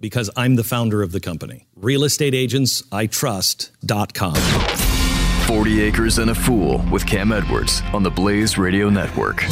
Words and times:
Because 0.00 0.30
I'm 0.36 0.56
the 0.56 0.64
founder 0.64 1.02
of 1.02 1.12
the 1.12 1.20
company. 1.20 1.66
realestateagentsitrust.com. 1.80 4.34
40 5.46 5.80
Acres 5.80 6.18
and 6.18 6.30
a 6.30 6.34
Fool 6.34 6.84
with 6.92 7.06
Cam 7.06 7.32
Edwards 7.32 7.80
on 7.94 8.02
the 8.02 8.10
Blaze 8.10 8.58
Radio 8.58 8.90
Network. 8.90 9.42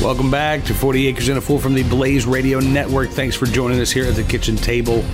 Welcome 0.00 0.30
back 0.30 0.62
to 0.64 0.74
40 0.74 1.08
Acres 1.08 1.28
and 1.28 1.38
a 1.38 1.40
Fool 1.40 1.58
from 1.58 1.74
the 1.74 1.82
Blaze 1.82 2.24
Radio 2.24 2.60
Network. 2.60 3.10
Thanks 3.10 3.34
for 3.34 3.46
joining 3.46 3.80
us 3.80 3.90
here 3.90 4.04
at 4.04 4.14
the 4.14 4.22
kitchen 4.22 4.54
table 4.56 5.04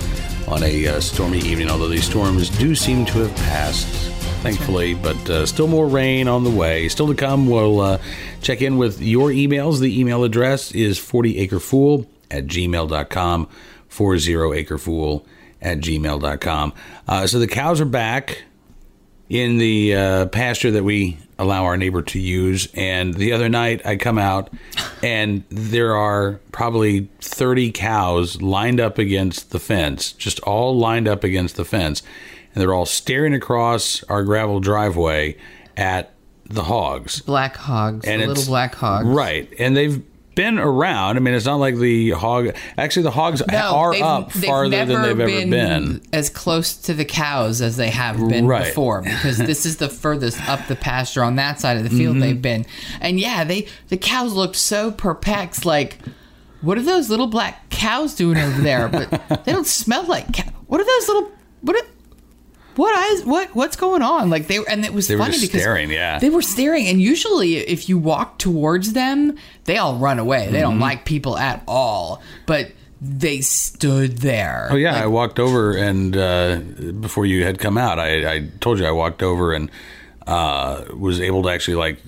on 0.47 0.61
a 0.63 0.87
uh, 0.87 0.99
stormy 1.01 1.39
evening, 1.39 1.69
although 1.69 1.87
these 1.89 2.05
storms 2.05 2.49
do 2.51 2.75
seem 2.75 3.03
to 3.07 3.17
have 3.19 3.35
passed, 3.37 3.87
thankfully, 4.43 4.93
but 4.93 5.17
uh, 5.29 5.45
still 5.47 5.67
more 5.67 5.87
rain 5.87 6.27
on 6.27 6.43
the 6.43 6.51
way. 6.51 6.87
Still 6.87 7.07
to 7.07 7.15
come, 7.15 7.49
we'll 7.49 7.81
uh, 7.81 7.97
check 8.41 8.61
in 8.61 8.77
with 8.77 9.01
your 9.01 9.29
emails. 9.29 9.79
The 9.81 9.99
email 9.99 10.23
address 10.23 10.71
is 10.71 10.99
40acrefool 10.99 12.05
at 12.29 12.45
gmail.com, 12.45 13.49
40acrefool 13.89 15.25
at 15.61 15.79
gmail.com. 15.79 16.73
Uh, 17.07 17.27
so 17.27 17.39
the 17.39 17.47
cows 17.47 17.81
are 17.81 17.85
back 17.85 18.43
in 19.29 19.57
the 19.57 19.95
uh, 19.95 20.25
pasture 20.27 20.71
that 20.71 20.83
we 20.83 21.17
allow 21.39 21.65
our 21.65 21.77
neighbor 21.77 22.01
to 22.01 22.19
use. 22.19 22.67
And 22.73 23.13
the 23.13 23.33
other 23.33 23.49
night, 23.49 23.85
I 23.85 23.95
come 23.97 24.17
out 24.17 24.49
and 25.03 25.43
there 25.49 25.95
are 25.95 26.39
probably 26.51 27.09
30 27.21 27.71
cows 27.71 28.41
lined 28.41 28.79
up 28.79 28.97
against 28.97 29.51
the 29.51 29.59
fence, 29.59 30.13
just 30.13 30.39
all 30.41 30.77
lined 30.77 31.07
up 31.07 31.23
against 31.23 31.55
the 31.55 31.65
fence. 31.65 32.01
And 32.53 32.61
they're 32.61 32.73
all 32.73 32.85
staring 32.85 33.33
across 33.33 34.03
our 34.03 34.23
gravel 34.23 34.59
driveway 34.59 35.37
at 35.75 36.13
the 36.45 36.63
hogs. 36.63 37.21
Black 37.21 37.55
hogs, 37.57 38.07
And 38.07 38.21
the 38.21 38.27
little 38.27 38.45
black 38.45 38.73
hogs. 38.75 39.07
Right. 39.07 39.51
And 39.59 39.75
they've 39.75 40.01
been 40.37 40.57
around. 40.57 41.17
I 41.17 41.19
mean, 41.19 41.33
it's 41.33 41.45
not 41.45 41.55
like 41.55 41.75
the 41.75 42.11
hog. 42.11 42.55
Actually, 42.77 43.03
the 43.03 43.11
hogs 43.11 43.41
are 43.41 43.91
they've- 43.91 44.01
up 44.03 44.31
they've 44.31 44.45
farther 44.45 44.69
than 44.69 44.87
they've 45.01 45.19
ever 45.19 45.25
been. 45.25 46.01
as 46.13 46.29
close 46.29 46.75
to 46.77 46.93
the 46.93 47.03
cows 47.03 47.59
as 47.61 47.75
they 47.75 47.89
have 47.89 48.17
been 48.29 48.47
Right. 48.47 48.65
before 48.67 49.01
because 49.01 49.37
this 49.37 49.65
is 49.65 49.77
the 49.77 49.89
furthest 49.89 50.39
up 50.47 50.65
the 50.67 50.75
pasture 50.77 51.23
on 51.23 51.35
that 51.35 51.59
side 51.59 51.75
of 51.77 51.83
the 51.83 51.89
Mm-hmm. 51.89 51.97
field 51.97 52.21
they've 52.21 52.41
been 52.41 52.65
and 53.01 53.19
yeah 53.19 53.43
they 53.43 53.67
the 53.89 53.97
cows 53.97 54.31
looked 54.33 54.55
so 54.55 54.91
perplexed 54.91 55.65
like 55.65 55.97
what 56.61 56.77
are 56.77 56.81
those 56.83 57.09
little 57.09 57.27
black 57.27 57.69
cows 57.69 58.13
doing 58.15 58.37
over 58.37 58.61
there 58.61 58.87
but 58.87 59.09
they 59.45 59.51
don't 59.51 59.67
smell 59.67 60.03
like 60.05 60.31
cow- 60.33 60.49
what 60.67 60.79
are 60.79 60.85
those 60.85 61.07
little 61.07 61.31
what 61.61 61.75
are 61.75 61.87
what 62.77 62.95
eyes 62.95 63.25
what 63.25 63.53
what's 63.55 63.75
going 63.75 64.01
on 64.01 64.29
like 64.29 64.47
they 64.47 64.57
and 64.69 64.85
it 64.85 64.93
was 64.93 65.07
funny 65.07 65.17
because 65.17 65.17
They 65.17 65.17
were 65.17 65.23
funny 65.25 65.39
because 65.47 65.61
staring, 65.61 65.91
yeah. 65.91 66.19
they 66.19 66.29
were 66.29 66.41
staring 66.41 66.87
and 66.87 67.01
usually 67.01 67.57
if 67.57 67.89
you 67.89 67.97
walk 67.97 68.37
towards 68.39 68.93
them 68.93 69.35
they 69.65 69.77
all 69.77 69.97
run 69.97 70.19
away 70.19 70.45
they 70.47 70.59
Mm-hmm. 70.59 70.61
don't 70.71 70.79
like 70.79 71.03
people 71.05 71.37
at 71.37 71.61
all 71.67 72.21
but 72.45 72.71
they 73.01 73.41
stood 73.41 74.17
there 74.19 74.69
Oh 74.71 74.75
yeah, 74.75 74.93
Like, 74.93 75.03
I 75.03 75.07
walked 75.07 75.39
over 75.39 75.75
and 75.77 76.15
uh, 76.17 76.57
before 76.99 77.25
you 77.27 77.43
had 77.43 77.59
come 77.59 77.77
out, 77.77 77.99
I, 77.99 78.33
I 78.37 78.47
told 78.59 78.79
you 78.79 78.85
I 78.87 78.91
walked 78.91 79.21
over 79.21 79.53
and 79.53 79.69
uh, 80.25 80.83
was 80.97 81.21
able 81.21 81.43
to 81.43 81.49
actually 81.49 81.75
like 81.75 81.99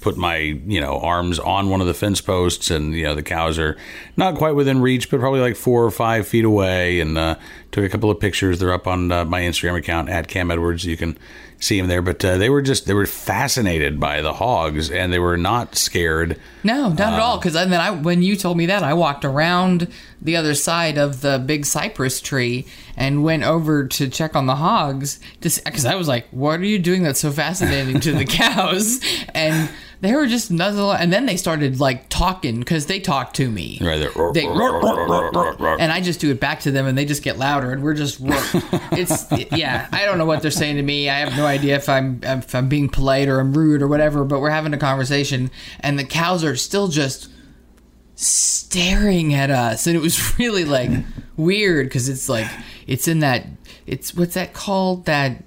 put 0.00 0.16
my 0.16 0.36
you 0.36 0.80
know 0.80 0.98
arms 1.00 1.38
on 1.38 1.68
one 1.70 1.80
of 1.80 1.86
the 1.86 1.94
fence 1.94 2.20
posts, 2.20 2.70
and 2.70 2.94
you 2.94 3.04
know 3.04 3.14
the 3.14 3.22
cows 3.22 3.58
are 3.58 3.76
not 4.16 4.36
quite 4.36 4.54
within 4.54 4.80
reach, 4.80 5.10
but 5.10 5.20
probably 5.20 5.40
like 5.40 5.56
four 5.56 5.84
or 5.84 5.90
five 5.90 6.26
feet 6.28 6.44
away, 6.44 7.00
and 7.00 7.16
uh, 7.18 7.36
took 7.72 7.84
a 7.84 7.88
couple 7.88 8.10
of 8.10 8.20
pictures. 8.20 8.58
They're 8.58 8.72
up 8.72 8.86
on 8.86 9.10
uh, 9.12 9.24
my 9.24 9.40
Instagram 9.42 9.76
account 9.76 10.08
at 10.08 10.28
Cam 10.28 10.50
Edwards. 10.50 10.84
You 10.84 10.96
can 10.96 11.18
see 11.58 11.78
them 11.80 11.88
there, 11.88 12.02
but 12.02 12.22
uh, 12.24 12.36
they 12.36 12.50
were 12.50 12.60
just 12.62 12.86
they 12.86 12.92
were 12.94 13.06
fascinated 13.06 13.98
by 13.98 14.20
the 14.22 14.34
hogs, 14.34 14.90
and 14.90 15.12
they 15.12 15.18
were 15.18 15.36
not 15.36 15.74
scared. 15.76 16.38
no 16.62 16.88
not 16.90 17.00
at 17.00 17.18
Uh, 17.18 17.22
all 17.22 17.38
because 17.38 17.54
then 17.54 17.72
I 17.72 17.90
when 17.90 18.22
you 18.22 18.36
told 18.36 18.56
me 18.56 18.66
that 18.66 18.82
I 18.82 18.92
walked 18.94 19.24
around 19.24 19.88
the 20.20 20.36
other 20.36 20.54
side 20.54 20.98
of 20.98 21.20
the 21.20 21.42
big 21.44 21.64
cypress 21.66 22.20
tree 22.20 22.66
and 22.96 23.22
went 23.22 23.42
over 23.42 23.86
to 23.86 24.08
check 24.08 24.34
on 24.34 24.46
the 24.46 24.56
hogs 24.56 25.20
because 25.40 25.84
I 25.84 25.94
was 25.94 26.08
like 26.08 26.26
what 26.30 26.60
are 26.60 26.64
you 26.64 26.78
doing 26.78 27.02
that's 27.02 27.20
so 27.20 27.30
fascinating 27.30 28.00
to 28.00 28.12
the 28.12 28.24
cows 28.26 29.00
and 29.34 29.68
they 30.00 30.14
were 30.14 30.26
just 30.26 30.50
nuzzling, 30.50 30.98
and 31.00 31.12
then 31.12 31.26
they 31.26 31.36
started 31.36 31.80
like 31.80 32.08
talking 32.08 32.58
because 32.58 32.86
they 32.86 33.00
talk 33.00 33.32
to 33.34 33.50
me 33.50 33.78
Right 33.80 33.98
they 34.34 34.46
and 35.80 35.90
I 35.90 36.00
just 36.02 36.20
do 36.20 36.30
it 36.30 36.38
back 36.38 36.60
to 36.60 36.70
them, 36.70 36.86
and 36.86 36.96
they 36.98 37.04
just 37.04 37.22
get 37.22 37.38
louder, 37.38 37.72
and 37.72 37.82
we're 37.82 37.94
just 37.94 38.18
it's 38.92 39.26
yeah. 39.52 39.88
I 39.92 40.04
don't 40.04 40.18
know 40.18 40.26
what 40.26 40.42
they're 40.42 40.50
saying 40.50 40.76
to 40.76 40.82
me. 40.82 41.08
I 41.08 41.18
have 41.18 41.36
no 41.36 41.46
idea 41.46 41.76
if 41.76 41.88
I'm 41.88 42.20
if 42.22 42.54
I'm 42.54 42.68
being 42.68 42.88
polite 42.88 43.28
or 43.28 43.40
I'm 43.40 43.54
rude 43.54 43.80
or 43.80 43.88
whatever. 43.88 44.24
But 44.24 44.40
we're 44.40 44.50
having 44.50 44.74
a 44.74 44.78
conversation, 44.78 45.50
and 45.80 45.98
the 45.98 46.04
cows 46.04 46.44
are 46.44 46.56
still 46.56 46.88
just 46.88 47.28
staring 48.16 49.34
at 49.34 49.50
us, 49.50 49.86
and 49.86 49.96
it 49.96 50.00
was 50.00 50.38
really 50.38 50.64
like 50.64 50.90
weird 51.36 51.86
because 51.86 52.08
it's 52.08 52.28
like 52.28 52.46
it's 52.86 53.06
in 53.06 53.20
that 53.20 53.46
it's 53.86 54.14
what's 54.14 54.34
that 54.34 54.52
called 54.52 55.04
that 55.06 55.44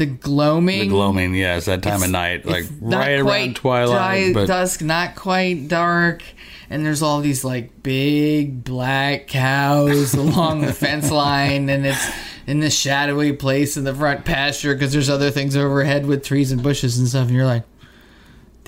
the 0.00 0.06
gloaming 0.06 0.80
The 0.80 0.86
gloaming, 0.88 1.34
yeah, 1.34 1.58
it's 1.58 1.66
that 1.66 1.82
time 1.82 2.02
of 2.02 2.10
night, 2.10 2.46
like 2.46 2.64
it's 2.64 2.72
right 2.80 3.20
around 3.20 3.56
twilight, 3.56 4.34
di- 4.34 4.46
dusk, 4.46 4.80
not 4.82 5.14
quite 5.14 5.68
dark. 5.68 6.22
And 6.70 6.86
there's 6.86 7.02
all 7.02 7.20
these 7.20 7.44
like 7.44 7.82
big 7.82 8.64
black 8.64 9.26
cows 9.26 10.14
along 10.24 10.62
the 10.62 10.72
fence 10.72 11.10
line, 11.10 11.68
and 11.68 11.84
it's 11.84 12.10
in 12.46 12.60
this 12.60 12.74
shadowy 12.74 13.34
place 13.34 13.76
in 13.76 13.84
the 13.84 13.94
front 13.94 14.24
pasture 14.24 14.74
because 14.74 14.92
there's 14.92 15.10
other 15.10 15.30
things 15.30 15.54
overhead 15.54 16.06
with 16.06 16.24
trees 16.24 16.50
and 16.50 16.62
bushes 16.62 16.98
and 16.98 17.06
stuff. 17.06 17.26
And 17.26 17.36
you're 17.36 17.44
like, 17.44 17.64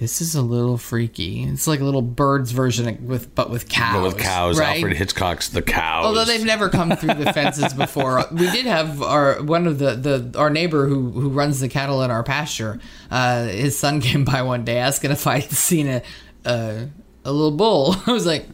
this 0.02 0.20
is 0.20 0.34
a 0.34 0.42
little 0.42 0.76
freaky. 0.76 1.44
It's 1.44 1.68
like 1.68 1.78
a 1.78 1.84
little 1.84 2.02
bird's 2.02 2.50
version 2.50 3.06
with 3.06 3.32
but 3.36 3.50
with 3.50 3.68
cows. 3.68 3.94
But 3.94 4.02
with 4.02 4.18
cows, 4.18 4.58
right? 4.58 4.78
Alfred 4.78 4.96
Hitchcock's 4.96 5.48
The 5.50 5.62
Cows. 5.62 6.06
Although 6.06 6.24
they've 6.24 6.44
never 6.44 6.68
come 6.68 6.90
through 6.96 7.14
the 7.14 7.32
fences 7.32 7.72
before, 7.76 8.24
we 8.32 8.50
did 8.50 8.66
have 8.66 9.00
our 9.00 9.40
one 9.40 9.68
of 9.68 9.78
the, 9.78 9.94
the 9.94 10.38
our 10.38 10.50
neighbor 10.50 10.88
who 10.88 11.12
who 11.12 11.28
runs 11.28 11.60
the 11.60 11.68
cattle 11.68 12.02
in 12.02 12.10
our 12.10 12.24
pasture. 12.24 12.80
Uh, 13.12 13.44
his 13.44 13.78
son 13.78 14.00
came 14.00 14.24
by 14.24 14.42
one 14.42 14.64
day 14.64 14.78
asking 14.78 15.12
if 15.12 15.24
I'd 15.24 15.44
seen 15.44 15.86
a 15.86 16.02
a, 16.44 16.88
a 17.24 17.32
little 17.32 17.56
bull. 17.56 17.94
I 18.06 18.10
was 18.10 18.26
like, 18.26 18.48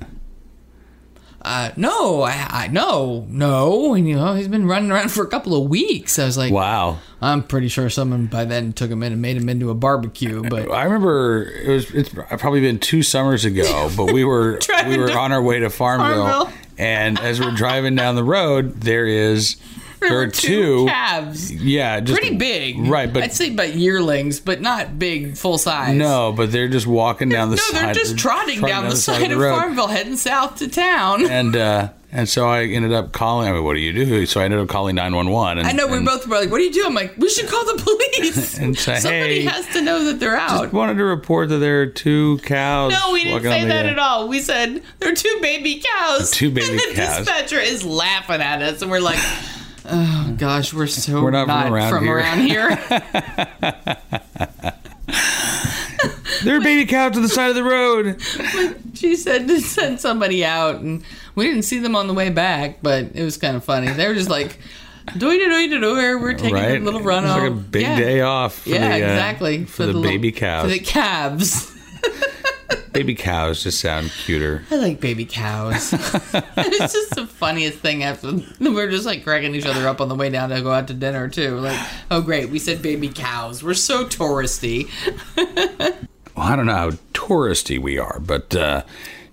uh, 1.49 1.73
no, 1.77 2.23
I, 2.23 2.47
I 2.51 2.69
no 2.69 3.27
no, 3.31 3.95
and 3.95 4.07
you 4.07 4.15
know 4.17 4.35
he's 4.35 4.49
been 4.49 4.67
running 4.67 4.91
around 4.91 5.11
for 5.11 5.25
a 5.25 5.27
couple 5.29 5.55
of 5.61 5.69
weeks. 5.71 6.19
I 6.19 6.27
was 6.27 6.37
like, 6.37 6.53
Wow. 6.53 6.99
I'm 7.21 7.43
pretty 7.43 7.67
sure 7.69 7.89
someone 7.91 8.27
by 8.27 8.45
then 8.45 8.73
took 8.73 8.91
him 8.91 9.03
in 9.03 9.13
and 9.13 9.21
made 9.23 9.37
him 9.37 9.49
into 9.49 9.71
a 9.71 9.75
barbecue, 9.75 10.43
but. 10.43 10.71
I 10.71 10.85
remember 10.85 11.43
it 11.51 11.69
was 11.69 11.91
it's 11.91 12.11
probably 12.11 12.61
been 12.61 12.79
two 12.79 13.03
summers 13.03 13.45
ago, 13.45 13.91
but 13.97 14.13
we 14.13 14.25
were 14.25 14.61
we 14.87 14.99
were 14.99 15.11
on 15.11 15.33
our 15.33 15.43
way 15.43 15.59
to 15.61 15.71
Farmville, 15.71 16.27
Farmville. 16.27 16.55
and 16.77 17.19
as 17.19 17.41
we're 17.41 17.55
driving 17.57 17.95
down 17.97 18.15
the 18.15 18.23
road, 18.25 18.83
there 18.83 19.07
is 19.07 19.57
there, 20.01 20.13
were 20.13 20.27
two, 20.29 20.87
calves. 20.87 21.53
yeah, 21.53 22.01
just 22.01 22.21
Pretty 22.21 22.37
big, 22.37 22.79
right? 22.87 23.13
But 23.13 23.25
I'd 23.25 23.33
say 23.33 23.53
about 23.53 23.75
yearlings, 23.75 24.41
but 24.41 24.61
not 24.61 24.99
big, 24.99 25.37
full 25.37 25.59
size. 25.59 25.97
no, 25.97 26.33
but 26.33 26.53
they're 26.53 26.69
just 26.69 26.87
walking 26.87 27.29
down 27.29 27.51
the 27.51 27.57
no, 27.57 27.63
side. 27.63 27.87
they're 27.87 27.95
just 27.95 28.19
trotting 28.19 28.61
down 28.61 28.89
the 28.89 28.97
side 28.97 29.23
of, 29.23 29.31
the 29.31 29.37
road. 29.37 29.59
Farmville, 29.59 29.89
heading 29.89 30.17
south 30.17 30.57
to 30.57 30.69
town. 30.69 31.27
And 31.39 31.55
uh, 31.55 31.91
and 32.11 32.27
so 32.29 32.49
I 32.49 32.65
ended 32.65 32.93
up 32.93 33.13
calling. 33.13 33.49
I 33.49 33.53
mean, 33.53 33.65
what 33.65 33.75
do 33.75 33.81
you 33.81 33.93
do? 33.93 34.25
So 34.25 34.41
I 34.41 34.45
ended 34.45 34.61
up 34.61 34.69
calling 34.69 34.95
nine 34.95 35.15
one 35.15 35.29
one. 35.29 35.59
I 35.59 35.73
know 35.73 35.87
we 35.87 35.99
and 35.99 36.07
both 36.07 36.27
were 36.27 36.37
like, 36.37 36.51
"What 36.51 36.59
do 36.59 36.65
you 36.65 36.73
do?" 36.73 36.87
I'm 36.87 36.95
like, 36.95 37.15
"We 37.19 37.29
should 37.29 37.49
call 37.49 37.65
the 37.67 37.83
police." 37.83 38.59
And 38.59 38.77
say, 38.77 38.99
Somebody 38.99 39.43
"Hey, 39.43 39.45
has 39.45 39.67
to 39.75 39.83
know 39.83 40.05
that 40.05 40.19
they're 40.19 40.37
out. 40.37 40.73
wanted 40.73 40.95
to 40.95 41.05
report 41.05 41.51
that 41.51 41.59
there 41.59 41.83
are 41.83 41.87
two 41.87 42.39
cows. 42.39 42.93
No, 42.93 43.13
we 43.13 43.25
didn't 43.25 43.43
say 43.43 43.63
the, 43.63 43.69
that 43.69 43.87
uh, 43.87 43.91
at 43.91 43.99
all. 43.99 44.29
We 44.29 44.41
said 44.41 44.83
there 44.99 45.13
are 45.13 45.15
two 45.15 45.39
baby 45.43 45.83
cows. 45.97 46.31
Two 46.31 46.51
baby 46.51 46.67
cows. 46.67 46.71
and 46.87 46.91
the 46.91 46.95
cows. 46.95 47.17
dispatcher 47.19 47.61
is 47.61 47.85
laughing 47.85 48.41
at 48.41 48.63
us, 48.63 48.81
and 48.81 48.91
we're 48.91 49.01
like, 49.01 49.19
"Oh 49.91 50.35
gosh, 50.39 50.73
we're 50.75 50.87
so 50.87 51.23
We're 51.23 51.31
not 51.31 51.47
from 51.47 51.73
around 51.73 51.91
from 51.91 52.05
here." 52.05 52.17
around 52.17 52.41
here." 52.41 52.79
There 56.45 56.57
are 56.57 56.61
baby 56.61 56.87
cows 56.87 57.15
to 57.15 57.21
the 57.21 57.29
side 57.29 57.49
of 57.51 57.57
the 57.57 57.65
road. 57.65 58.21
she 58.95 59.17
said 59.17 59.49
to 59.49 59.61
send 59.61 59.99
somebody 60.01 60.45
out, 60.45 60.77
and 60.77 61.03
we 61.35 61.47
didn't 61.47 61.63
see 61.65 61.81
them 61.81 61.97
on 61.97 62.07
the 62.07 62.15
way 62.15 62.31
back, 62.31 62.79
but 62.81 63.07
it 63.15 63.25
was 63.25 63.37
kind 63.37 63.57
of 63.57 63.65
funny. 63.65 63.89
They 63.89 64.07
were 64.07 64.15
just 64.15 64.31
like, 64.31 64.59
"Doy 65.17 65.37
doy 65.37 65.49
doy 65.49 65.81
doy," 65.81 66.17
we're 66.21 66.35
taking 66.35 66.55
right? 66.55 66.81
a 66.81 66.85
little 66.85 67.01
run 67.01 67.25
off. 67.25 67.39
like 67.41 67.51
a 67.51 67.55
big 67.55 67.83
Yeah. 67.83 67.97
day 67.99 68.21
off. 68.21 68.55
For 68.63 68.69
yeah, 68.69 68.89
the, 68.89 68.95
uh, 68.95 69.09
exactly. 69.09 69.65
for, 69.65 69.83
the, 69.83 69.87
little- 69.95 70.03
baby 70.03 70.31
cows. 70.31 70.63
For 70.63 70.69
the 70.71 70.79
calves. 70.79 71.73
Baby 72.99 73.15
cows 73.15 73.63
just 73.63 73.81
sound 73.81 74.11
cuter. 74.11 74.65
I 74.73 74.75
like 74.75 75.01
baby 75.01 75.25
cows. 75.25 75.93
it's 75.93 76.93
just 76.93 77.15
the 77.15 77.29
funniest 77.29 77.79
thing. 77.79 78.03
After 78.03 78.41
we're 78.59 78.91
just 78.91 79.07
like 79.07 79.23
cracking 79.23 79.55
each 79.55 79.67
other 79.67 79.87
up 79.87 80.01
on 80.01 80.09
the 80.09 80.17
way 80.17 80.31
down 80.31 80.49
to 80.49 80.61
go 80.63 80.73
out 80.73 80.89
to 80.89 80.95
dinner 80.95 81.29
too. 81.29 81.59
Like, 81.61 81.79
oh 82.11 82.21
great, 82.21 82.51
we 82.51 82.59
said 82.59 82.83
baby 82.83 83.09
cows. 83.09 83.63
We're 83.63 83.75
so 83.75 84.05
touristy. 84.05 84.89
Well, 86.37 86.47
I 86.47 86.55
don't 86.55 86.67
know 86.67 86.75
how 86.75 86.91
touristy 87.15 87.81
we 87.81 87.99
are, 87.99 88.21
but 88.21 88.55
uh, 88.55 88.85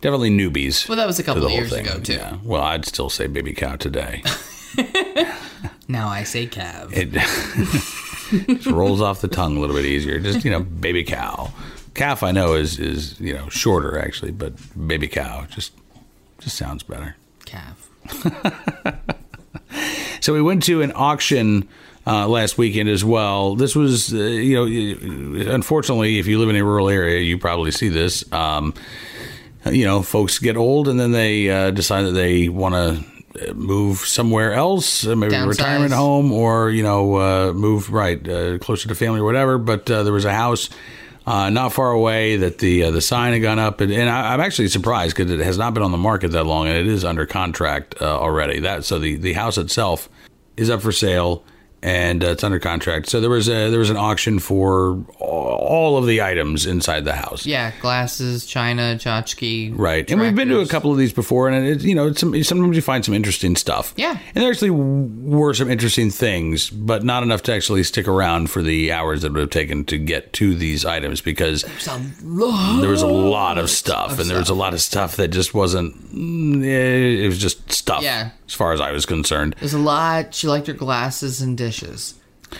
definitely 0.02 0.32
newbies. 0.32 0.90
Well, 0.90 0.96
that 0.98 1.06
was 1.06 1.20
a 1.20 1.24
couple 1.24 1.46
of 1.46 1.52
years 1.52 1.70
thing. 1.70 1.86
ago 1.88 2.00
too. 2.00 2.14
Yeah. 2.14 2.38
Well, 2.44 2.64
I'd 2.64 2.84
still 2.84 3.12
say 3.12 3.28
baby 3.28 3.54
cow 3.54 3.76
today. 3.76 4.24
Now 5.88 6.08
I 6.08 6.24
say 6.24 6.48
calf. 6.48 6.90
It 6.92 7.12
just 7.12 8.66
rolls 8.66 9.02
off 9.02 9.22
the 9.22 9.28
tongue 9.28 9.58
a 9.58 9.60
little 9.60 9.76
bit 9.76 9.86
easier. 9.86 10.20
Just 10.20 10.44
you 10.44 10.50
know, 10.50 10.62
baby 10.62 11.04
cow. 11.04 11.52
Calf, 11.96 12.22
I 12.24 12.32
know 12.32 12.54
is 12.54 12.78
is 12.80 13.20
you 13.20 13.34
know 13.34 13.50
shorter 13.50 13.98
actually, 14.00 14.32
but 14.32 14.54
baby 14.88 15.08
cow 15.08 15.46
just 15.50 15.74
just 16.40 16.56
sounds 16.58 16.84
better. 16.84 17.16
calf. 17.46 17.90
So 20.22 20.34
we 20.34 20.42
went 20.42 20.64
to 20.64 20.82
an 20.82 20.92
auction 20.96 21.68
uh, 22.08 22.28
last 22.28 22.58
weekend 22.58 22.90
as 22.90 23.06
well. 23.06 23.56
This 23.56 23.76
was, 23.76 24.12
uh, 24.12 24.18
you 24.18 24.56
know, 24.56 25.52
unfortunately, 25.54 26.18
if 26.18 26.26
you 26.26 26.40
live 26.40 26.50
in 26.50 26.56
a 26.56 26.64
rural 26.64 26.90
area, 26.90 27.20
you 27.22 27.38
probably 27.38 27.70
see 27.72 27.90
this. 27.90 28.24
Um, 28.34 28.74
you 29.70 29.86
know, 29.86 30.02
folks 30.02 30.40
get 30.40 30.58
old 30.58 30.88
and 30.88 31.00
then 31.00 31.12
they 31.12 31.50
uh, 31.50 31.70
decide 31.72 32.04
that 32.04 32.12
they 32.12 32.50
want 32.50 32.74
to 32.74 33.54
move 33.54 34.00
somewhere 34.00 34.54
else, 34.54 35.06
uh, 35.06 35.16
maybe 35.16 35.36
a 35.36 35.38
Downsize. 35.40 35.48
retirement 35.50 35.94
home, 35.94 36.32
or 36.32 36.72
you 36.72 36.82
know, 36.82 37.16
uh, 37.18 37.54
move 37.54 37.92
right 37.92 38.28
uh, 38.28 38.58
closer 38.58 38.88
to 38.88 38.96
family 38.96 39.20
or 39.20 39.26
whatever. 39.26 39.60
But 39.60 39.90
uh, 39.92 40.02
there 40.04 40.14
was 40.14 40.26
a 40.26 40.34
house. 40.34 40.70
Uh, 41.26 41.50
not 41.50 41.74
far 41.74 41.92
away, 41.92 42.38
that 42.38 42.60
the 42.60 42.84
uh, 42.84 42.92
the 42.92 43.02
sign 43.02 43.34
had 43.34 43.42
gone 43.42 43.58
up, 43.58 43.82
and, 43.82 43.92
and 43.92 44.08
I, 44.08 44.34
I'm 44.34 44.40
actually 44.40 44.68
surprised 44.68 45.16
because 45.16 45.32
it 45.32 45.40
has 45.40 45.58
not 45.58 45.74
been 45.74 45.82
on 45.82 45.92
the 45.92 45.98
market 45.98 46.32
that 46.32 46.44
long, 46.44 46.68
and 46.68 46.78
it 46.78 46.86
is 46.86 47.04
under 47.04 47.26
contract 47.26 47.96
uh, 48.00 48.20
already. 48.20 48.60
That 48.60 48.86
so 48.86 49.00
the, 49.00 49.16
the 49.16 49.34
house 49.34 49.58
itself 49.58 50.08
is 50.56 50.70
up 50.70 50.82
for 50.82 50.92
sale 50.92 51.44
and 51.84 52.24
uh, 52.24 52.28
it's 52.30 52.44
under 52.44 52.60
contract. 52.60 53.08
So 53.10 53.22
there 53.22 53.30
was 53.30 53.48
a 53.48 53.70
there 53.70 53.80
was 53.80 53.90
an 53.90 53.98
auction 53.98 54.40
for 54.40 55.04
all 55.20 55.98
of 55.98 56.06
the 56.08 56.22
items 56.22 56.66
inside 56.66 57.06
the 57.06 57.14
house. 57.14 57.46
Yeah, 57.46 57.72
glasses, 57.82 58.46
china, 58.46 58.96
tchotchke. 59.00 59.74
Right, 59.78 60.10
and 60.10 60.20
we've 60.20 60.36
been 60.36 60.50
to 60.50 60.60
a 60.62 60.68
couple 60.68 60.92
of 60.92 60.98
these 60.98 61.14
before, 61.14 61.50
and 61.50 61.66
it's 61.68 61.84
you 61.84 61.96
know 61.96 62.08
it's 62.08 62.20
some, 62.20 62.42
sometimes 62.44 62.76
you 62.76 62.82
find 62.82 63.04
some 63.06 63.14
interesting 63.14 63.56
stuff. 63.56 63.94
Yeah. 63.98 64.18
and 64.34 64.44
there 64.44 64.50
actually 64.52 64.72
were 64.72 65.54
some 65.54 65.70
interesting 65.70 66.10
things, 66.10 66.70
but 66.70 67.04
not 67.04 67.24
enough 67.24 67.44
to 67.44 67.54
actually 67.54 67.84
stick 67.84 68.08
around 68.08 68.50
for 68.50 68.62
the 68.62 68.92
hours 68.92 69.22
that 69.22 69.28
it 69.28 69.32
would 69.34 69.40
have 69.42 69.50
taken 69.50 69.86
to 69.86 69.98
get 69.98 70.34
to 70.34 70.56
these 70.56 70.86
items 70.86 71.22
because 71.22 71.62
There's 71.64 71.88
a 71.88 72.02
lot. 72.24 72.82
there 72.82 72.90
was 72.90 73.02
a 73.02 73.08
lot 73.08 73.58
of 73.58 73.70
stuff, 73.70 74.20
and 74.20 74.30
there 74.30 74.40
was 74.40 74.50
a 74.50 74.56
lot 74.56 74.74
of 74.74 74.82
stuff 74.82 75.16
that 75.18 75.30
just 75.30 75.54
wasn't. 75.54 75.94
mm, 76.14 76.64
It 76.64 77.28
was 77.28 77.38
just 77.40 77.72
stuff. 77.72 78.02
Yeah. 78.04 78.32
As 78.48 78.54
far 78.54 78.74
as 78.74 78.82
I 78.82 78.92
was 78.92 79.06
concerned. 79.06 79.56
There's 79.60 79.74
a 79.74 79.80
lot. 79.80 80.34
She 80.34 80.48
liked 80.48 80.68
her 80.68 80.74
glasses 80.74 81.42
and 81.42 81.58
dishes. 81.58 82.16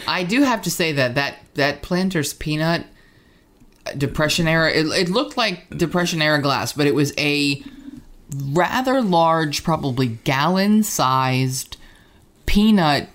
I 0.08 0.24
do 0.24 0.42
have 0.44 0.62
to 0.64 0.72
say 0.72 0.92
that 0.94 1.16
that 1.16 1.38
that 1.56 1.82
Planters 1.82 2.34
peanut 2.34 2.86
depression 3.98 4.48
era. 4.48 4.72
It, 4.72 4.86
it 4.88 5.10
looked 5.10 5.38
like 5.38 5.70
depression 5.78 6.22
era 6.22 6.42
glass, 6.42 6.74
but 6.74 6.88
it 6.88 6.96
was 6.96 7.14
a 7.18 7.64
rather 8.34 9.02
large, 9.02 9.64
probably 9.64 10.08
gallon 10.08 10.84
sized 10.84 11.78
peanut 12.46 13.10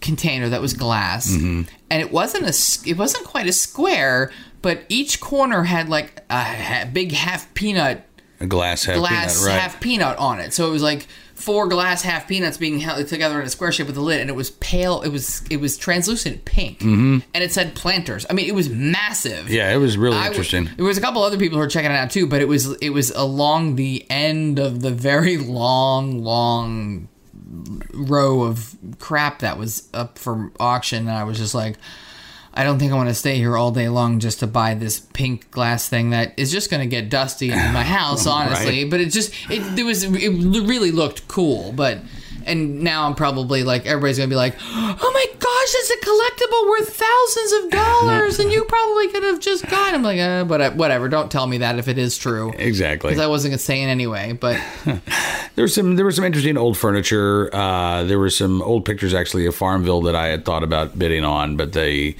container 0.00 0.48
that 0.48 0.60
was 0.60 0.72
glass, 0.72 1.30
mm-hmm. 1.30 1.62
and 1.90 2.02
it 2.02 2.12
wasn't 2.12 2.44
a 2.44 2.88
it 2.88 2.96
wasn't 2.96 3.24
quite 3.24 3.46
a 3.46 3.52
square, 3.52 4.30
but 4.62 4.84
each 4.88 5.20
corner 5.20 5.64
had 5.64 5.88
like 5.88 6.22
a 6.30 6.42
ha- 6.42 6.88
big 6.92 7.12
half 7.12 7.52
peanut 7.54 8.06
A 8.40 8.46
glass 8.46 8.84
half 8.84 8.96
glass 8.96 9.38
peanut, 9.38 9.54
right? 9.54 9.60
half 9.60 9.80
peanut 9.80 10.18
on 10.18 10.40
it. 10.40 10.52
So 10.52 10.68
it 10.68 10.70
was 10.70 10.82
like 10.82 11.06
four 11.34 11.68
glass 11.68 12.02
half 12.02 12.26
peanuts 12.26 12.56
being 12.56 12.78
held 12.80 13.06
together 13.06 13.40
in 13.40 13.46
a 13.46 13.50
square 13.50 13.72
shape 13.72 13.86
with 13.86 13.96
a 13.96 14.00
lid, 14.00 14.20
and 14.20 14.30
it 14.30 14.34
was 14.34 14.50
pale. 14.50 15.02
It 15.02 15.08
was 15.10 15.42
it 15.50 15.58
was 15.58 15.76
translucent 15.76 16.44
pink, 16.44 16.82
and 16.82 17.22
it 17.34 17.52
said 17.52 17.74
planters. 17.74 18.26
I 18.28 18.32
mean, 18.32 18.48
it 18.48 18.54
was 18.54 18.68
massive. 18.68 19.44
Mm-hmm. 19.44 19.54
Yeah, 19.54 19.72
it 19.72 19.76
was 19.76 19.96
really 19.96 20.16
I 20.16 20.28
interesting. 20.28 20.68
There 20.76 20.84
was 20.84 20.98
a 20.98 21.00
couple 21.00 21.22
other 21.22 21.38
people 21.38 21.58
who 21.58 21.64
were 21.64 21.70
checking 21.70 21.90
it 21.90 21.94
out 21.94 22.10
too, 22.10 22.26
but 22.26 22.40
it 22.40 22.48
was 22.48 22.72
it 22.76 22.90
was 22.90 23.10
along 23.10 23.76
the 23.76 24.06
end 24.10 24.58
of 24.58 24.80
the 24.80 24.90
very 24.90 25.36
long, 25.36 26.22
long 26.22 27.08
row 27.92 28.42
of 28.42 28.76
crap 28.98 29.40
that 29.40 29.58
was 29.58 29.88
up 29.94 30.18
for 30.18 30.50
auction, 30.58 31.00
and 31.08 31.16
I 31.16 31.24
was 31.24 31.38
just 31.38 31.54
like. 31.54 31.76
I 32.56 32.62
don't 32.62 32.78
think 32.78 32.92
I 32.92 32.94
want 32.94 33.08
to 33.08 33.14
stay 33.14 33.36
here 33.36 33.56
all 33.56 33.72
day 33.72 33.88
long 33.88 34.20
just 34.20 34.38
to 34.38 34.46
buy 34.46 34.74
this 34.74 35.00
pink 35.00 35.50
glass 35.50 35.88
thing 35.88 36.10
that 36.10 36.34
is 36.36 36.52
just 36.52 36.70
going 36.70 36.80
to 36.80 36.86
get 36.86 37.10
dusty 37.10 37.50
in 37.50 37.72
my 37.72 37.82
house, 37.98 38.26
honestly. 38.26 38.84
But 38.84 39.00
it 39.00 39.10
just 39.10 39.32
it, 39.50 39.78
it 39.78 39.82
was 39.82 40.04
it 40.04 40.28
really 40.66 40.92
looked 40.92 41.26
cool, 41.26 41.72
but 41.72 41.98
and 42.46 42.82
now 42.82 43.06
I'm 43.06 43.14
probably 43.14 43.64
like 43.64 43.86
everybody's 43.86 44.18
going 44.18 44.28
to 44.28 44.32
be 44.32 44.36
like, 44.36 44.54
"Oh 44.60 45.10
my 45.14 45.26
gosh, 45.38 45.74
it's 45.74 45.90
a 45.90 46.06
collectible 46.06 46.68
worth 46.68 46.96
thousands 46.96 47.64
of 47.64 47.70
dollars 47.70 48.38
and 48.38 48.52
you 48.52 48.64
probably 48.68 49.08
could 49.08 49.22
have 49.22 49.40
just 49.40 49.68
got." 49.68 49.92
it." 49.92 49.96
I'm 49.96 50.02
like, 50.02 50.20
uh, 50.20 50.44
but 50.44 50.76
whatever, 50.76 51.08
don't 51.08 51.30
tell 51.30 51.46
me 51.46 51.58
that 51.58 51.78
if 51.78 51.88
it 51.88 51.98
is 51.98 52.16
true. 52.18 52.52
Exactly. 52.56 53.10
Because 53.10 53.22
I 53.22 53.26
wasn't 53.26 53.54
to 53.54 53.58
say 53.58 53.82
it 53.82 53.86
anyway, 53.86 54.32
but 54.32 54.60
There 55.54 55.62
was 55.62 55.74
some 55.74 55.96
there 55.96 56.04
was 56.04 56.16
some 56.16 56.24
interesting 56.24 56.56
old 56.56 56.76
furniture. 56.76 57.48
Uh, 57.54 58.02
there 58.04 58.18
were 58.18 58.30
some 58.30 58.60
old 58.62 58.84
pictures 58.84 59.14
actually 59.14 59.46
of 59.46 59.54
Farmville 59.54 60.02
that 60.02 60.16
I 60.16 60.26
had 60.28 60.44
thought 60.44 60.64
about 60.64 60.98
bidding 60.98 61.24
on, 61.24 61.56
but 61.56 61.72
they 61.72 62.16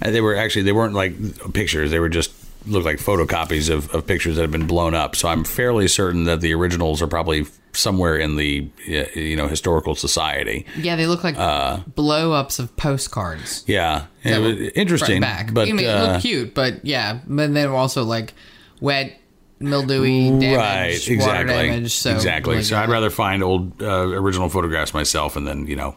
they 0.00 0.20
were 0.20 0.34
actually 0.34 0.62
they 0.62 0.72
weren't 0.72 0.94
like 0.94 1.52
pictures. 1.52 1.90
They 1.92 2.00
were 2.00 2.08
just 2.08 2.32
looked 2.66 2.84
like 2.84 2.98
photocopies 2.98 3.70
of, 3.70 3.92
of 3.94 4.06
pictures 4.06 4.36
that 4.36 4.42
had 4.42 4.50
been 4.50 4.66
blown 4.66 4.94
up. 4.94 5.14
So 5.14 5.28
I'm 5.28 5.44
fairly 5.44 5.86
certain 5.86 6.24
that 6.24 6.40
the 6.40 6.54
originals 6.54 7.00
are 7.02 7.06
probably 7.06 7.46
somewhere 7.74 8.16
in 8.16 8.36
the 8.36 8.68
uh, 8.88 9.04
you 9.18 9.36
know 9.36 9.48
historical 9.48 9.94
society. 9.94 10.66
yeah, 10.76 10.96
they 10.96 11.06
look 11.06 11.24
like 11.24 11.36
Uh, 11.38 11.78
blow 11.94 12.32
ups 12.32 12.58
of 12.58 12.76
postcards. 12.76 13.64
Yeah, 13.66 14.06
it 14.22 14.38
was 14.38 14.58
interesting. 14.74 15.20
back. 15.20 15.52
But 15.54 15.68
I 15.68 15.72
mean, 15.72 15.84
it 15.84 15.88
uh, 15.88 16.12
looked 16.12 16.22
cute, 16.22 16.54
but 16.54 16.84
yeah, 16.84 17.20
but 17.26 17.52
they 17.54 17.66
were 17.66 17.74
also 17.74 18.04
like 18.04 18.34
wet, 18.80 19.18
mildewy, 19.58 20.30
damage, 20.30 20.56
right 20.56 20.90
water 20.92 21.12
exactly 21.14 21.54
damage. 21.54 21.92
So 21.94 22.10
exactly 22.14 22.56
like, 22.56 22.64
so 22.64 22.76
i'd 22.78 22.88
rather 22.88 23.10
find 23.10 23.42
old 23.44 23.80
uh, 23.80 24.08
original 24.08 24.48
photographs 24.48 24.92
myself 24.92 25.36
and 25.36 25.46
then 25.46 25.66
you 25.68 25.76
know 25.76 25.94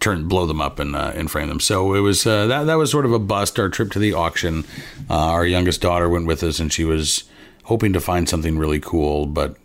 turn 0.00 0.28
blow 0.28 0.44
them 0.44 0.60
up 0.60 0.78
and 0.78 0.94
uh, 0.94 1.12
and 1.14 1.30
frame 1.30 1.48
them 1.48 1.60
so 1.60 1.94
it 1.94 2.00
was 2.00 2.26
uh, 2.26 2.46
that 2.46 2.64
that 2.64 2.74
was 2.74 2.90
sort 2.90 3.06
of 3.06 3.12
a 3.12 3.18
bust 3.18 3.58
our 3.58 3.70
trip 3.70 3.90
to 3.92 3.98
the 3.98 4.12
auction 4.12 4.64
uh, 5.08 5.14
our 5.14 5.46
youngest 5.46 5.80
daughter 5.80 6.10
went 6.10 6.26
with 6.26 6.42
us 6.42 6.58
and 6.60 6.72
she 6.74 6.84
was 6.84 7.24
hoping 7.64 7.92
to 7.94 8.00
find 8.00 8.28
something 8.28 8.58
really 8.58 8.80
cool 8.80 9.24
but 9.24 9.56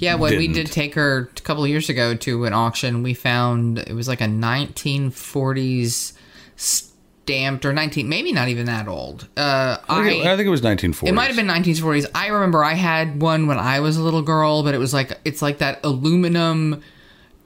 yeah. 0.00 0.14
When 0.16 0.36
we 0.36 0.46
didn't. 0.48 0.66
did 0.66 0.72
take 0.72 0.94
her 0.94 1.30
a 1.36 1.40
couple 1.40 1.62
of 1.62 1.70
years 1.70 1.88
ago 1.88 2.14
to 2.14 2.44
an 2.44 2.52
auction, 2.52 3.02
we 3.02 3.14
found 3.14 3.78
it 3.78 3.92
was 3.92 4.08
like 4.08 4.20
a 4.20 4.26
1940s 4.26 6.12
stamped 7.30 7.64
or 7.64 7.72
19, 7.72 8.08
maybe 8.08 8.32
not 8.32 8.48
even 8.48 8.66
that 8.66 8.88
old. 8.88 9.28
Uh, 9.36 9.76
I 9.88 10.02
think, 10.02 10.24
it, 10.24 10.26
I 10.26 10.36
think 10.36 10.46
it 10.46 10.50
was 10.50 10.62
1940s. 10.62 11.08
It 11.08 11.12
might 11.12 11.26
have 11.26 11.36
been 11.36 11.46
1940s. 11.46 12.06
I 12.14 12.28
remember 12.28 12.64
I 12.64 12.74
had 12.74 13.22
one 13.22 13.46
when 13.46 13.58
I 13.58 13.80
was 13.80 13.96
a 13.96 14.02
little 14.02 14.22
girl, 14.22 14.62
but 14.62 14.74
it 14.74 14.78
was 14.78 14.92
like 14.92 15.18
it's 15.24 15.40
like 15.40 15.58
that 15.58 15.80
aluminum 15.84 16.82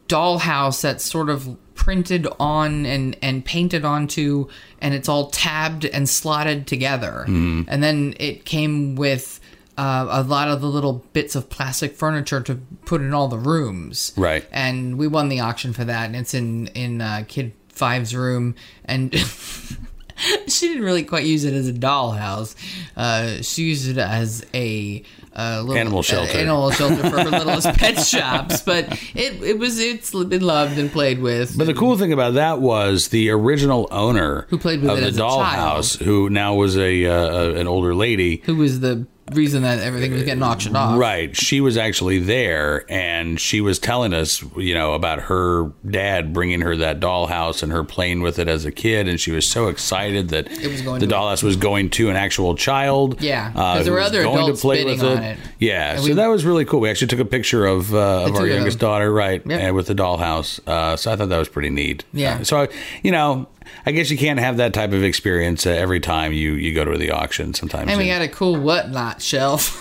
dollhouse 0.08 0.80
that's 0.80 1.04
sort 1.04 1.28
of 1.28 1.56
printed 1.74 2.26
on 2.38 2.86
and 2.86 3.16
and 3.20 3.44
painted 3.44 3.84
onto, 3.84 4.48
and 4.80 4.94
it's 4.94 5.08
all 5.08 5.30
tabbed 5.30 5.84
and 5.84 6.08
slotted 6.08 6.66
together. 6.66 7.24
Mm-hmm. 7.28 7.62
And 7.68 7.82
then 7.82 8.14
it 8.18 8.44
came 8.44 8.96
with. 8.96 9.40
Uh, 9.76 10.06
a 10.08 10.22
lot 10.22 10.48
of 10.48 10.60
the 10.60 10.68
little 10.68 11.04
bits 11.12 11.34
of 11.34 11.50
plastic 11.50 11.96
furniture 11.96 12.40
to 12.40 12.54
put 12.84 13.00
in 13.00 13.12
all 13.12 13.26
the 13.28 13.38
rooms, 13.38 14.12
Right. 14.16 14.46
And 14.52 14.96
we 14.98 15.08
won 15.08 15.28
the 15.28 15.40
auction 15.40 15.72
for 15.72 15.84
that, 15.84 16.06
and 16.06 16.14
it's 16.16 16.32
in 16.34 16.68
in 16.68 17.00
uh, 17.00 17.24
Kid 17.26 17.52
Five's 17.70 18.14
room, 18.14 18.54
and 18.84 19.12
she 20.46 20.68
didn't 20.68 20.84
really 20.84 21.02
quite 21.02 21.24
use 21.26 21.44
it 21.44 21.54
as 21.54 21.68
a 21.68 21.72
dollhouse. 21.72 22.54
Uh, 22.96 23.42
she 23.42 23.64
used 23.64 23.88
it 23.88 23.98
as 23.98 24.46
a 24.54 25.02
uh, 25.36 25.60
little 25.62 25.76
Animal 25.76 25.98
uh, 25.98 26.02
shelter. 26.02 26.38
animal 26.38 26.70
shelter 26.70 27.02
for 27.10 27.18
her 27.24 27.30
littlest 27.30 27.66
pet 27.78 27.98
shops. 27.98 28.62
But 28.62 28.92
it 29.16 29.42
it 29.42 29.58
was 29.58 29.80
it's 29.80 30.12
been 30.12 30.42
loved 30.42 30.78
and 30.78 30.90
played 30.92 31.18
with. 31.20 31.58
But 31.58 31.66
the 31.66 31.74
cool 31.74 31.98
thing 31.98 32.12
about 32.12 32.34
that 32.34 32.60
was 32.60 33.08
the 33.08 33.30
original 33.30 33.88
owner 33.90 34.46
Who 34.50 34.58
played 34.58 34.82
with 34.82 34.90
of 34.90 34.98
it 34.98 35.00
the 35.00 35.06
as 35.08 35.16
a 35.16 35.18
child. 35.18 35.82
dollhouse, 35.84 36.00
who 36.00 36.30
now 36.30 36.54
was 36.54 36.76
a 36.76 37.06
uh, 37.06 37.50
an 37.60 37.66
older 37.66 37.92
lady, 37.96 38.42
who 38.44 38.54
was 38.54 38.78
the 38.78 39.06
reason 39.32 39.62
that 39.62 39.80
everything 39.80 40.12
was 40.12 40.22
getting 40.22 40.42
auctioned 40.42 40.76
off? 40.76 40.98
Right. 40.98 41.34
She 41.34 41.60
was 41.60 41.76
actually 41.76 42.18
there 42.18 42.84
and 42.90 43.40
she 43.40 43.60
was 43.60 43.78
telling 43.78 44.12
us, 44.12 44.44
you 44.56 44.74
know, 44.74 44.92
about 44.92 45.20
her 45.22 45.72
dad 45.88 46.32
bringing 46.32 46.60
her 46.60 46.76
that 46.76 47.00
dollhouse 47.00 47.62
and 47.62 47.72
her 47.72 47.84
playing 47.84 48.20
with 48.20 48.38
it 48.38 48.48
as 48.48 48.64
a 48.64 48.70
kid. 48.72 49.08
And 49.08 49.18
she 49.18 49.30
was 49.30 49.46
so 49.46 49.68
excited 49.68 50.28
that 50.28 50.50
It 50.62 50.70
was 50.70 50.82
going 50.82 51.00
the 51.00 51.06
dollhouse 51.06 51.42
was 51.42 51.56
going 51.56 51.90
to 51.90 52.10
an 52.10 52.16
actual 52.16 52.54
child. 52.54 53.20
Yeah, 53.22 53.50
'cause 53.52 53.80
uh, 53.80 53.82
there 53.84 53.92
were 53.94 54.00
other 54.00 54.22
going 54.24 54.42
adults 54.44 54.62
bidding 54.62 55.00
on 55.00 55.22
it. 55.22 55.38
Yeah. 55.58 55.92
And 55.92 56.00
so 56.00 56.06
we- 56.08 56.12
that 56.14 56.26
was 56.26 56.44
really 56.44 56.64
cool. 56.66 56.80
We 56.80 56.90
actually 56.90 57.08
took 57.08 57.20
a 57.20 57.24
picture 57.24 57.64
of, 57.66 57.94
uh, 57.94 58.24
of 58.26 58.34
our 58.36 58.46
youngest 58.46 58.78
daughter, 58.78 59.10
right, 59.12 59.42
Yep. 59.46 59.60
and 59.60 59.74
with 59.74 59.86
the 59.86 59.94
dollhouse. 59.94 60.60
Uh, 60.68 60.96
so 60.96 61.10
I 61.12 61.16
thought 61.16 61.30
that 61.30 61.38
was 61.38 61.48
pretty 61.48 61.70
neat. 61.70 62.04
Yeah. 62.12 62.38
Uh, 62.40 62.44
so, 62.44 62.68
you 63.02 63.10
know, 63.10 63.46
I 63.86 63.92
guess 63.92 64.10
you 64.10 64.18
can't 64.18 64.38
have 64.38 64.56
that 64.58 64.74
type 64.74 64.92
of 64.92 65.02
experience 65.02 65.66
uh, 65.66 65.70
every 65.70 66.00
time 66.00 66.32
you 66.32 66.52
you 66.52 66.74
go 66.74 66.84
to 66.84 66.96
the 66.96 67.10
auction. 67.10 67.54
Sometimes. 67.54 67.90
And 67.90 67.98
we 67.98 68.06
got 68.06 68.22
a 68.22 68.28
cool 68.28 68.56
whatnot 68.56 69.22
shelf, 69.22 69.80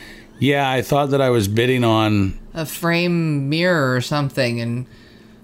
yeah, 0.38 0.70
I 0.70 0.82
thought 0.82 1.10
that 1.10 1.20
I 1.20 1.30
was 1.30 1.48
bidding 1.48 1.84
on, 1.84 2.38
a 2.54 2.66
frame 2.66 3.48
mirror 3.48 3.94
or 3.94 4.00
something, 4.00 4.60
and 4.60 4.86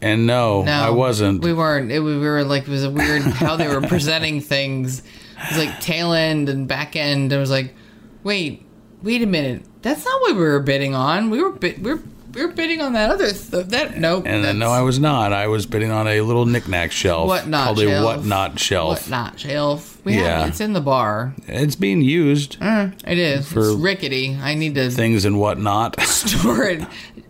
and 0.00 0.26
no, 0.26 0.62
no, 0.62 0.72
I 0.72 0.90
wasn't. 0.90 1.42
We 1.42 1.52
weren't. 1.52 1.90
It, 1.90 2.00
we 2.00 2.18
were 2.18 2.44
like 2.44 2.62
it 2.62 2.68
was 2.68 2.84
a 2.84 2.90
weird 2.90 3.22
how 3.22 3.56
they 3.56 3.68
were 3.68 3.80
presenting 3.82 4.40
things. 4.42 5.00
It 5.00 5.56
was 5.56 5.66
like 5.66 5.80
tail 5.80 6.12
end 6.12 6.48
and 6.48 6.68
back 6.68 6.96
end. 6.96 7.32
It 7.32 7.38
was 7.38 7.50
like, 7.50 7.74
wait, 8.22 8.66
wait 9.02 9.22
a 9.22 9.26
minute. 9.26 9.64
That's 9.82 10.04
not 10.04 10.20
what 10.20 10.36
we 10.36 10.42
were 10.42 10.60
bidding 10.60 10.94
on. 10.94 11.30
We 11.30 11.42
were 11.42 11.52
bid, 11.52 11.84
we 11.84 11.94
were 11.94 12.02
were 12.34 12.48
bidding 12.48 12.80
on 12.80 12.92
that 12.94 13.10
other 13.10 13.30
th- 13.32 13.66
that 13.66 13.98
nope. 13.98 14.24
and 14.26 14.42
then, 14.44 14.58
no, 14.58 14.70
I 14.70 14.80
was 14.82 14.98
not. 14.98 15.32
I 15.32 15.46
was 15.48 15.66
bidding 15.66 15.90
on 15.90 16.06
a 16.08 16.20
little 16.22 16.46
knickknack 16.46 16.90
shelf 16.92 17.28
Whatnot 17.28 17.64
called 17.64 17.78
shelf. 17.80 18.02
a 18.02 18.04
whatnot 18.04 18.58
shelf. 18.58 19.02
whatnot 19.02 19.38
shelf. 19.40 19.98
We 20.04 20.14
Yeah. 20.14 20.40
have 20.40 20.48
it's 20.48 20.60
in 20.60 20.72
the 20.72 20.80
bar. 20.80 21.34
It's 21.46 21.76
being 21.76 22.00
used. 22.02 22.56
It 22.60 23.18
is. 23.18 23.50
For- 23.52 23.60
it's 23.60 23.80
rickety. 23.80 24.36
I 24.40 24.54
need 24.54 24.74
to 24.76 24.90
Things 24.90 25.24
and 25.24 25.38
whatnot. 25.38 26.00
store 26.02 26.64
it, 26.64 26.82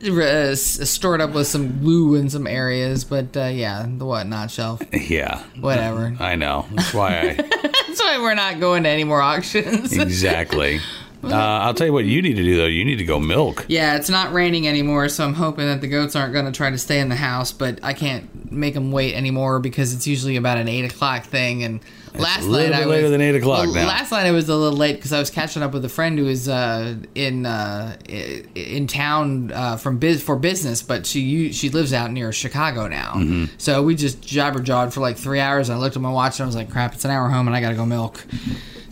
uh, 0.09 0.55
store 0.57 1.15
it 1.17 1.21
up 1.21 1.33
with 1.33 1.47
some 1.47 1.81
glue 1.81 2.15
in 2.15 2.31
some 2.31 2.47
areas. 2.47 3.05
But 3.05 3.37
uh, 3.37 3.45
yeah, 3.53 3.85
the 3.89 4.05
whatnot 4.07 4.51
shelf. 4.51 4.81
yeah, 4.93 5.43
Whatever. 5.61 6.17
I 6.21 6.37
know. 6.37 6.67
That's 6.73 6.95
why 6.95 7.19
I 7.19 7.33
That's 7.93 8.01
why 8.01 8.19
we're 8.21 8.35
not 8.35 8.59
going 8.61 8.85
to 8.85 8.89
any 8.89 9.05
more 9.05 9.21
auctions. 9.21 9.93
exactly. 9.93 10.81
Uh, 11.25 11.37
I'll 11.37 11.75
tell 11.75 11.87
you 11.87 11.93
what 11.93 12.05
you 12.05 12.21
need 12.21 12.35
to 12.35 12.43
do 12.43 12.57
though. 12.57 12.67
You 12.67 12.85
need 12.85 12.97
to 12.97 13.05
go 13.05 13.21
milk. 13.21 13.65
Yeah, 13.69 13.97
it's 13.97 14.11
not 14.11 14.33
raining 14.33 14.67
anymore, 14.67 15.09
so 15.09 15.25
I'm 15.25 15.35
hoping 15.35 15.67
that 15.67 15.81
the 15.81 15.87
goats 15.87 16.17
aren't 16.17 16.33
going 16.33 16.47
to 16.47 16.53
try 16.53 16.71
to 16.71 16.79
stay 16.79 16.99
in 16.99 17.09
the 17.09 17.17
house. 17.17 17.53
But 17.53 17.79
I 17.83 17.93
can't 17.93 18.53
make 18.53 18.75
them 18.75 18.91
wait 18.91 19.15
anymore 19.15 19.61
because 19.61 19.95
it's 19.95 20.07
usually 20.07 20.37
about 20.37 20.59
an 20.59 20.69
eight 20.69 20.85
o'clock 20.85 21.25
thing. 21.25 21.63
And 21.63 21.81
last 22.15 22.45
a 22.45 22.47
little 22.47 22.71
night 22.71 22.79
bit 22.79 22.87
I 22.87 22.91
later 22.91 23.03
was, 23.05 23.11
than 23.13 23.21
8 23.21 23.35
o'clock 23.37 23.67
well, 23.67 23.75
now. 23.75 23.87
Last 23.87 24.11
night 24.11 24.27
I 24.27 24.33
was 24.33 24.49
a 24.49 24.57
little 24.57 24.77
late 24.77 24.97
because 24.97 25.13
I 25.13 25.19
was 25.19 25.31
catching 25.31 25.63
up 25.63 25.73
with 25.73 25.85
a 25.85 25.89
friend 25.89 26.19
who 26.19 26.27
is 26.27 26.49
uh, 26.49 26.97
in 27.15 27.47
uh, 27.47 27.97
in 28.07 28.87
town 28.87 29.53
uh, 29.53 29.77
from 29.77 29.99
biz 29.99 30.23
for 30.23 30.37
business, 30.37 30.83
but 30.83 31.07
she 31.07 31.53
she 31.53 31.69
lives 31.69 31.93
out 31.93 32.11
near 32.11 32.33
Chicago 32.33 32.89
now. 32.89 33.13
Mm-hmm. 33.15 33.45
So 33.59 33.83
we 33.83 33.95
just 33.95 34.21
jabber 34.21 34.61
jawed 34.61 34.93
for 34.93 35.01
like 35.01 35.17
three 35.17 35.41
hours. 35.41 35.71
I 35.71 35.77
looked 35.77 35.97
at 35.97 36.03
my 36.03 36.13
watch 36.13 36.39
and 36.39 36.45
I 36.45 36.47
was 36.47 36.57
like, 36.57 36.71
"Crap, 36.71 36.95
it's 36.95 37.05
an 37.05 37.11
hour 37.11 37.29
home, 37.29 37.47
and 37.47 37.57
I 37.57 37.61
got 37.61 37.71
to 37.71 37.77
go 37.77 37.87
milk." 37.87 38.25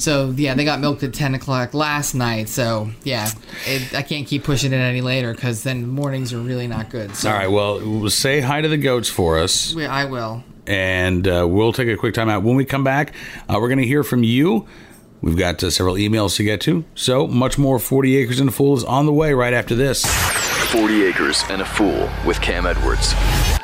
So 0.00 0.30
yeah, 0.37 0.54
they 0.54 0.64
got 0.64 0.80
milked 0.80 1.02
at 1.02 1.12
ten 1.14 1.35
o'clock 1.35 1.75
last 1.75 2.14
night. 2.14 2.49
So 2.49 2.90
yeah, 3.04 3.30
it, 3.66 3.95
I 3.95 4.02
can't 4.02 4.26
keep 4.26 4.45
pushing 4.45 4.73
it 4.73 4.76
any 4.76 5.00
later 5.00 5.33
because 5.35 5.62
then 5.62 5.87
mornings 5.88 6.33
are 6.33 6.38
really 6.40 6.66
not 6.66 6.90
good. 6.90 7.14
So 7.16 7.30
All 7.30 7.37
right. 7.37 7.50
Well, 7.50 7.78
we'll 7.80 8.11
say 8.11 8.40
hi 8.40 8.61
to 8.61 8.69
the 8.69 8.76
goats 8.78 9.09
for 9.09 9.38
us, 9.38 9.75
we- 9.75 9.87
I 9.87 10.04
will. 10.07 10.42
and 10.66 11.26
uh, 11.28 11.47
we'll 11.49 11.73
take 11.73 11.88
a 11.88 11.97
quick 11.97 12.14
time 12.14 12.28
out. 12.28 12.42
When 12.42 12.57
we 12.57 12.64
come 12.64 12.85
back, 12.85 13.14
uh, 13.49 13.59
we're 13.61 13.69
going 13.69 13.78
to 13.80 13.87
hear 13.87 14.02
from 14.02 14.23
you. 14.25 14.66
We've 15.23 15.37
got 15.37 15.62
uh, 15.62 15.69
several 15.71 15.97
emails 15.97 16.37
to 16.37 16.45
get 16.45 16.62
to, 16.62 16.83
so 16.95 17.26
much 17.26 17.59
more. 17.59 17.78
Forty 17.78 18.16
acres 18.16 18.40
and 18.40 18.49
a 18.49 18.52
fool 18.52 18.75
is 18.76 18.85
on 18.85 19.04
the 19.04 19.12
way 19.12 19.35
right 19.35 19.52
after 19.52 19.75
this. 19.75 20.04
40 20.71 21.02
Acres 21.02 21.42
and 21.50 21.62
a 21.62 21.64
Fool 21.64 22.09
with 22.25 22.40
Cam 22.40 22.64
Edwards 22.64 23.12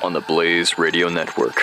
on 0.03 0.13
the 0.13 0.21
Blaze 0.23 0.77
Radio 0.77 1.09
Network. 1.09 1.55